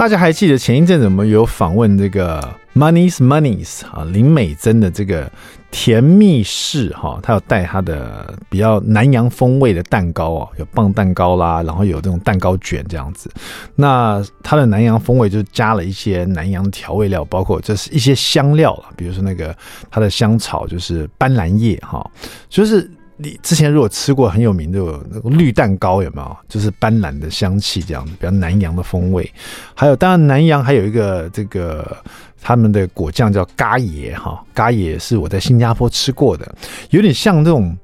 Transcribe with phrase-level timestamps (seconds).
[0.00, 2.42] 大家还记得前一阵子我们有访问这个
[2.74, 5.30] Money's Moneys 啊林美珍的这个
[5.70, 13.30] 甜蜜室哈，她有带她的比较南洋风味的蛋糕哦，有棒蛋糕啦，然后有这种蛋糕卷这样子。
[13.74, 19.54] 那它的南洋风味就加了一些南洋调味料，包括就是一些香料了，比如说那个
[19.90, 22.10] 它的香草就是斑斓叶哈，
[22.48, 22.90] 就是。
[23.22, 24.78] 你之前如果吃过很有名的
[25.10, 26.36] 那个绿蛋糕有没有？
[26.48, 29.30] 就是斑斓的香气这样子，比较南洋的风味。
[29.74, 31.96] 还有，当然南洋还有一个这个
[32.40, 36.50] 他们的果酱叫咖椰哈，咖椰是我在新加坡吃过的，
[36.90, 37.76] 有点像这种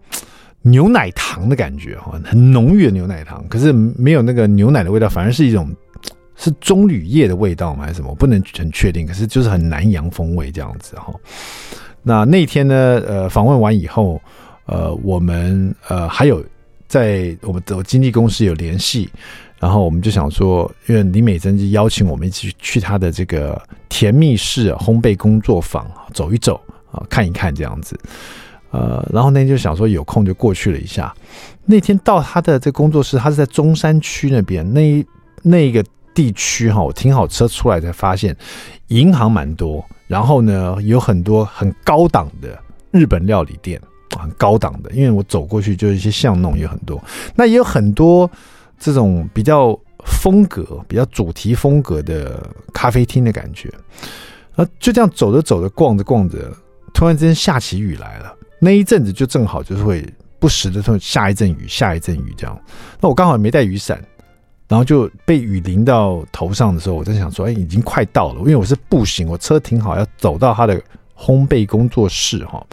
[0.62, 5.70] 牛奶糖的感觉哈，很浓郁的牛奶糖，可是没有那个牛奶的味道，反而是一种
[6.36, 7.84] 是棕榈叶的味道吗？
[7.84, 8.08] 还是什么？
[8.08, 11.12] 我不能很确定，可是就是很南洋风味这样子哈。
[12.02, 14.18] 那那天呢，呃，访问完以后。
[14.66, 16.44] 呃，我们呃还有
[16.86, 19.08] 在我们的经纪公司有联系，
[19.58, 26.60] 然后我们就想说，因为李美珍就邀请我们一起去去她的这个甜蜜室烘焙工作坊走一走
[26.92, 27.98] 啊，看一看这样子。
[28.70, 31.14] 呃，然后那天就想说有空就过去了一下。
[31.64, 35.04] 那天到他的这工作室，他是在中山区那边那
[35.42, 38.36] 那个地区哈，我停好车出来才发现
[38.88, 42.58] 银行蛮多，然后呢有很多很高档的
[42.90, 43.80] 日本料理店。
[44.16, 47.02] 很高档的，因为我走过去就是一些巷弄，有很多，
[47.34, 48.30] 那也有很多
[48.78, 53.72] 这种比较风格、比较主题风格的咖啡厅的感觉。
[54.54, 56.50] 啊，就这样走着走着，逛着逛着，
[56.94, 58.34] 突然之间下起雨来了。
[58.58, 60.02] 那一阵子就正好就是会
[60.38, 62.58] 不时的下一阵雨，下一阵雨这样。
[63.00, 64.02] 那我刚好也没带雨伞，
[64.66, 70.80] 然后就被雨淋到头上的时候，我在想说，哎，已经快到了，因为我是步行，我车停好要走到他的
[71.14, 72.66] 烘焙工作室哈。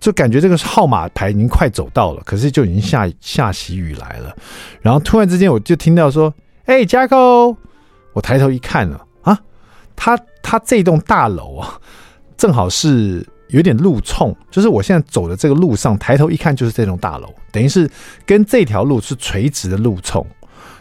[0.00, 4.34] 就感觉这个号码牌已经快走到了，可是就已经下下起雨来了。
[4.80, 6.32] 然后突然之间，我就听到说
[6.64, 7.54] ：“哎、欸，加购！”
[8.14, 9.38] 我抬头一看呢啊，
[9.94, 11.78] 他他这栋大楼啊，
[12.36, 17.88] 正好是有点路冲，就是我现在走的这个路上，抬头一看就是这栋大楼，等于是
[18.24, 20.26] 跟这条路是垂直的路冲。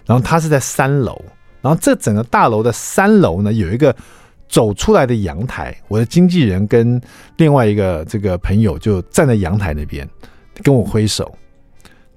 [0.06, 1.22] 然后它是在三楼，
[1.62, 3.94] 然后这整个大楼的三楼呢，有一个。
[4.49, 6.99] 走出来的阳台，我的经纪人跟
[7.37, 10.05] 另外一个这个朋友就站在阳台那边
[10.63, 11.33] 跟我挥手。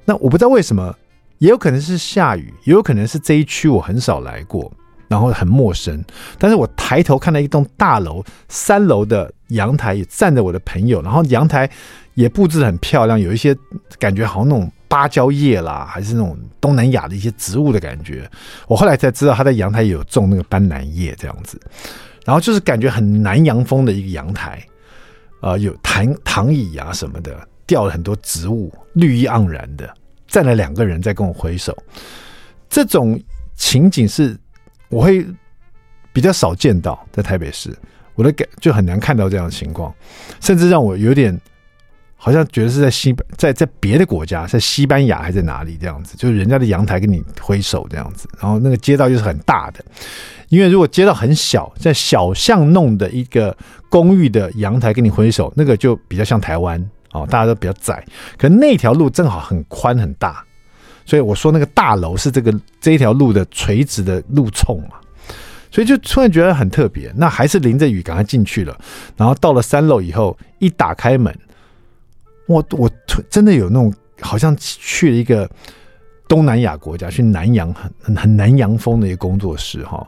[0.04, 0.92] 那我不知道为什么，
[1.38, 4.72] 也有可能是下雨，也有可能是这一区我很少来过，
[5.08, 6.02] 然后很陌生。
[6.38, 11.70] 但是我抬头看到一栋大楼三楼的阳台也站着我的朋友，然后阳台
[12.14, 13.54] 也布置得很漂亮，有一些
[13.98, 18.28] 感觉好像那种芭蕉叶啦，还是那种东南亚的一些植物的感觉。
[18.66, 21.60] 我后来才知道他在阳台有种那个斑兰叶这样子。
[22.24, 24.64] 然后就是感觉很南洋风的一个阳台，
[25.40, 29.92] 啊、有躺躺椅啊什么的，吊了很多植物，绿意盎然的，
[30.26, 31.76] 站了两个人在跟我挥手。
[32.68, 33.20] 这种
[33.56, 34.36] 情景是
[34.88, 35.26] 我会
[36.12, 37.76] 比较少见到在台北市，
[38.14, 39.94] 我的感就很难看到这样的情况，
[40.40, 41.38] 甚至让我有点。
[42.24, 49.84] 好像觉得是在西在在别的国家，在西班牙还在哪里这样子，就是人家的阳台跟你挥手这样子，然后那个街道又是很大的，
[50.48, 53.56] 因为如果街道很小，在小巷弄的一个
[53.88, 56.80] 公寓的阳台跟你挥手，那个就比较像台湾
[57.10, 58.04] 哦，大家都比较窄，
[58.38, 60.44] 可那条路正好很宽很大，
[61.04, 64.94] 所以我说那个大楼是这个这一条路的垂直的路冲嘛，
[65.72, 68.78] 所以就突然觉得很特别，那还是淋着雨赶快进去了，
[69.16, 71.36] 然后到了三楼以后，一打开门。
[72.46, 72.90] 我我
[73.30, 75.48] 真的有那种好像去了一个
[76.28, 80.06] 东南亚国家，去南洋很很南洋风的一个工作室哈，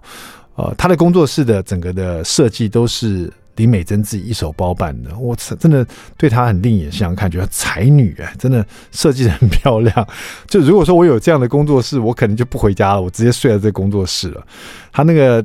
[0.56, 5.86] 呃，他的工作室的整个的设计都是李美珍自己一手包办的，我真的
[6.16, 10.08] 对他很另眼相看，觉得才女哎，真的设计的很漂亮。
[10.48, 14.46] 就如果说我有这样的工作室，我可能就不回家了，我直接睡在这工作室了。
[14.92, 15.44] 他那个。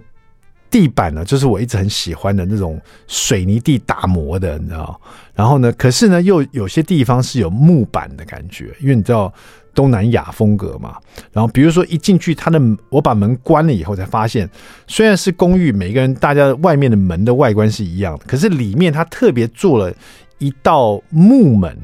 [0.69, 4.99] 地板呢，就是我一直很喜欢的那种水泥地打磨的，你知道？
[5.33, 9.33] 然后呢，可是呢，又有些地方是有木板的感觉，因为你知道
[9.73, 10.97] 东南亚风格嘛。
[11.31, 14.49] 然后比如说一进去，它的我把门关了以后，才发现
[14.87, 19.93] 虽然是公寓，每个人大家外面的门的外观是一样的，可是里面它特别做了
[20.37, 21.75] 一道木门，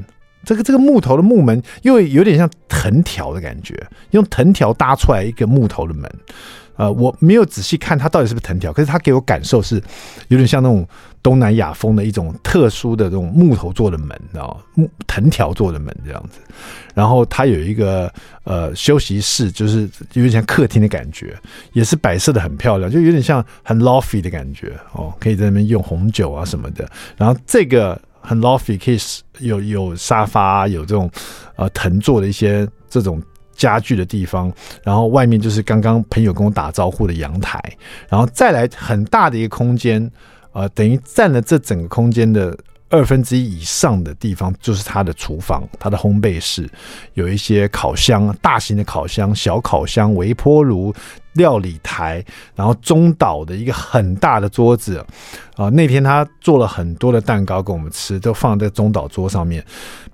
[0.46, 3.74] 这个这个木头的木门又有点像藤条的感觉，
[4.12, 6.10] 用藤条搭出来一个木头的门。
[6.76, 9.82] 呃，我没有仔细看它到底是不是藤条，可是它给我感受是
[10.28, 10.86] 有点像那种
[11.22, 14.60] 东南亚风的一种特殊的这种木头做的门，知道？
[14.74, 16.38] 木藤条做的门这样子。
[16.94, 18.12] 然后它有一个
[18.44, 21.34] 呃休息室，就是有点像客厅的感觉，
[21.72, 26.86] 也是摆设的很漂亮，就有点像很 lofty 的感觉哦，可以在那边用红酒啊什么的。
[27.16, 28.98] 然后这个很 loft，可以
[29.38, 31.10] 有有沙发，有这种
[31.54, 33.22] 呃藤做的一些这种。
[33.56, 34.52] 家具的地方，
[34.84, 37.58] 然后外面就是刚刚朋友跟我打招呼的阳台，
[38.06, 40.12] 然后再来很大的一个空间，
[40.52, 42.54] 呃，等于占了这整个空间的
[42.88, 46.68] 二分之一以上的地方，就是他的厨房、他的烘焙室，
[47.14, 50.94] 有一些烤箱、大型的烤箱、小烤箱、微波炉、
[51.32, 52.24] 料理台，
[52.54, 55.04] 然后中岛的一个很大的桌子，
[55.56, 59.64] 啊、那天他做了很多的蛋糕给我们吃，都放在中岛桌上面，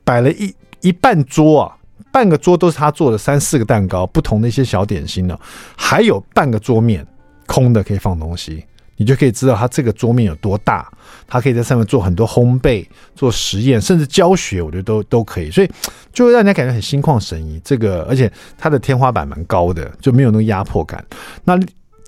[0.04, 1.76] 摆了一一半桌啊。
[2.10, 5.38] 半个桌都是他做的三四个蛋糕，不同的一些小点心呢，
[5.74, 7.06] 还有半个桌面
[7.46, 8.62] 空的可以放东西，
[9.02, 10.90] 你就可以知道它这个桌面有多大，
[11.26, 15.70] 它可以在上面做很多烘焙、做实验，甚至教学，我觉得都都可以，所以
[16.12, 17.60] 就会让人家感觉很心旷神怡。
[17.64, 21.04] 这个而且它的天花板蛮高的，就没有那个压迫感。
[21.44, 21.58] 那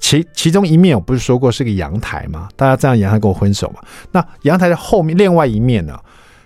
[0.00, 2.48] 其其中一面我不是说过是个阳台吗？
[2.56, 3.80] 大家这样阳台跟我分手嘛？
[4.12, 5.98] 那阳台的后面另外一面呢，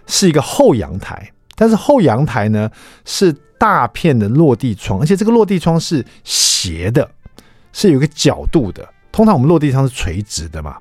[0.07, 2.71] 是一个后阳台，但是后阳台呢
[3.05, 3.35] 是。
[3.61, 7.11] 大片的落地窗，而且这个落地窗是斜的，
[7.73, 8.89] 是有个角度的。
[9.19, 10.77] 通常我们落地窗是垂直的嘛，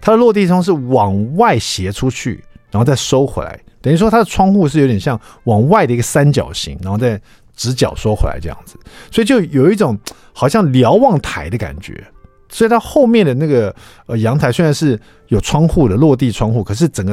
[0.00, 2.40] 它的落地窗是往外斜出去，
[2.70, 7.20] 然后再收回来，等于说它的窗户是有点像往外的一个三角形，然后再
[7.56, 8.76] 直角收回来这样子，
[9.10, 9.98] 所以就有一种
[10.32, 12.00] 好像瞭望台的感觉。
[12.48, 13.74] 所以它后面的那个
[14.06, 14.96] 呃阳台虽然是
[15.26, 17.12] 有窗户的落地窗户，可是整个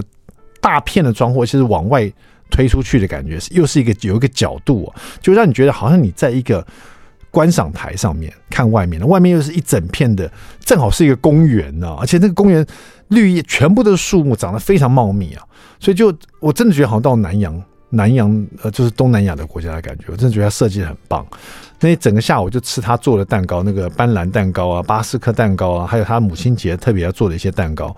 [0.61, 2.07] 大片的窗户其实往外。
[2.49, 6.65] 推出去的感觉又是一个有一个角度啊，就让你觉得好像你在一个
[7.37, 10.27] 观赏台上面看外面的，外面又是一整片的，
[10.59, 12.65] 正好是一个公园呢，而且那个公园
[13.09, 15.43] 绿叶全部都是树木，长得非常茂密啊，
[15.79, 21.23] 所以就我真的觉得好像到南洋，南洋呃就是东南亚的国家的感觉，我真的觉得它设计得很棒。
[21.79, 27.95] 那一整个下午就吃他做的蛋糕，那个斑斓蛋糕啊、巴斯克蛋糕啊，还有他母亲节特别要做的一些蛋糕。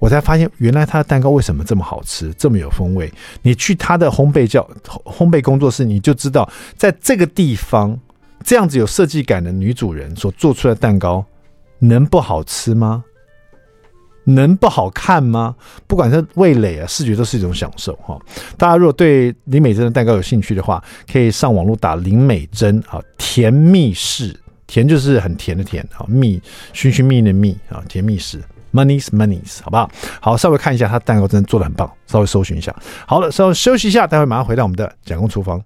[0.00, 3.08] 我才发现，原来他的蛋糕为什么这么好吃，这么有风味。
[3.42, 4.68] 你去他的烘焙教
[5.04, 7.96] 烘焙工作室，你就知道，在这个地方，
[8.44, 11.24] 这样子有设计感的女主人所做出来的蛋糕，
[11.78, 13.04] 能不好吃吗？
[14.24, 15.56] 能不好看吗？
[15.86, 18.16] 不管是味蕾啊，视觉都是一种享受哈。
[18.56, 26.40] 大家如果对林美珍的蛋糕有兴趣的话，可以上网络打林美珍啊，甜蜜室，甜就是很甜的甜啊，蜜
[26.72, 28.40] 寻寻觅的蜜啊，甜蜜室。
[28.72, 29.90] Money's Money's，好不好？
[30.18, 32.74] 好，稍微看一下，他蛋糕真的做的很棒，稍微搜寻一下。
[33.06, 35.60] 好了，稍微休息一下，待会马上回到我们的蒋公厨房。